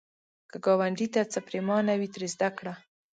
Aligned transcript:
که 0.51 0.57
ګاونډي 0.65 1.07
ته 1.13 1.21
څه 1.31 1.39
پرېمانه 1.47 1.93
وي، 1.99 2.07
ترې 2.13 2.27
زده 2.35 2.49
کړه 2.57 2.73